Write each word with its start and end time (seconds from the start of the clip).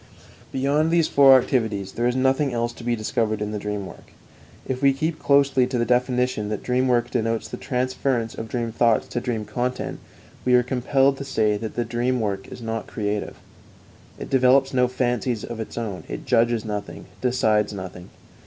Beyond 0.51 0.89
these 0.89 1.07
four 1.07 1.37
activities 1.37 1.91
there 1.91 2.07
is 2.07 2.15
nothing 2.15 2.51
else 2.51 2.73
to 2.73 2.83
be 2.83 2.95
discovered 2.95 3.39
in 3.39 3.51
the 3.51 3.59
dream 3.59 3.85
work. 3.85 4.13
If 4.67 4.81
we 4.81 4.93
keep 4.93 5.19
closely 5.19 5.67
to 5.67 5.77
the 5.77 5.85
definition 5.85 6.49
that 6.49 6.63
dream 6.63 6.87
work 6.87 7.11
denotes 7.11 7.47
the 7.47 7.57
transference 7.57 8.33
of 8.33 8.47
dream 8.47 8.71
thoughts 8.71 9.07
to 9.09 9.21
dream 9.21 9.45
content, 9.45 9.99
we 10.43 10.55
are 10.55 10.63
compelled 10.63 11.17
to 11.17 11.23
say 11.23 11.55
that 11.57 11.75
the 11.75 11.85
dream 11.85 12.19
work 12.19 12.51
is 12.51 12.63
not 12.63 12.87
creative; 12.87 13.37
it 14.17 14.31
develops 14.31 14.73
no 14.73 14.87
fancies 14.87 15.43
of 15.43 15.59
its 15.59 15.77
own, 15.77 16.03
it 16.07 16.25
judges 16.25 16.65
nothing, 16.65 17.05
decides 17.21 17.71
nothing. 17.71 18.09